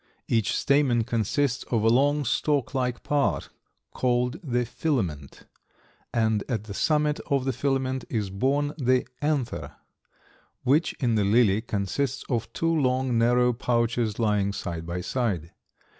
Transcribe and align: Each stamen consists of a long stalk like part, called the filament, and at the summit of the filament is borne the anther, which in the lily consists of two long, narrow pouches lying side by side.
Each 0.27 0.57
stamen 0.57 1.03
consists 1.03 1.63
of 1.65 1.83
a 1.83 1.87
long 1.87 2.25
stalk 2.25 2.73
like 2.73 3.03
part, 3.03 3.51
called 3.93 4.39
the 4.43 4.65
filament, 4.65 5.45
and 6.11 6.43
at 6.49 6.63
the 6.63 6.73
summit 6.73 7.19
of 7.29 7.45
the 7.45 7.53
filament 7.53 8.05
is 8.09 8.31
borne 8.31 8.73
the 8.79 9.05
anther, 9.21 9.75
which 10.63 10.93
in 10.93 11.13
the 11.13 11.23
lily 11.23 11.61
consists 11.61 12.23
of 12.29 12.51
two 12.51 12.73
long, 12.75 13.19
narrow 13.19 13.53
pouches 13.53 14.17
lying 14.17 14.53
side 14.53 14.87
by 14.87 15.01
side. 15.01 15.51